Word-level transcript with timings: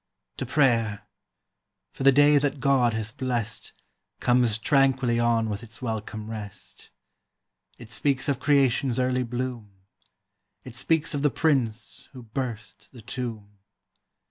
To 0.37 0.47
prayer; 0.47 1.03
for 1.93 2.01
the 2.01 2.11
day 2.11 2.39
that 2.39 2.59
God 2.59 2.93
has 2.93 3.11
blest 3.11 3.73
Comes 4.19 4.57
tranquilly 4.57 5.19
on 5.19 5.47
with 5.47 5.61
its 5.61 5.79
welcome 5.79 6.27
rest. 6.27 6.89
It 7.77 7.91
speaks 7.91 8.27
of 8.27 8.39
creation's 8.39 8.97
early 8.97 9.21
bloom; 9.21 9.69
It 10.63 10.73
speaks 10.73 11.13
of 11.13 11.21
the 11.21 11.29
Prince 11.29 12.09
who 12.13 12.23
burst 12.23 12.93
the 12.93 13.01
tomb. 13.03 13.59